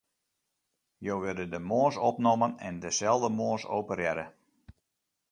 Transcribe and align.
Jo 1.07 1.17
wurde 1.23 1.45
de 1.51 1.59
moarns 1.67 1.97
opnommen 2.09 2.53
en 2.69 2.75
deselde 2.85 3.29
moarns 3.39 3.65
operearre. 3.79 4.25